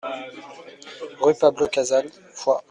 Rue 1.19 1.35
Pablo 1.41 1.65
Casals, 1.73 2.17
Foix 2.39 2.59